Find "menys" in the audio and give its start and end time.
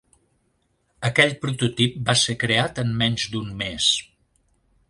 3.03-3.29